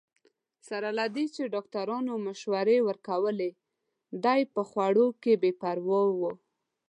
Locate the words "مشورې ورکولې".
2.27-3.51